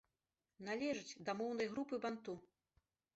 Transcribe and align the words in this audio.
Належыць 0.69 1.17
да 1.27 1.31
моўнай 1.41 1.67
групы 1.73 1.99
банту. 2.07 2.33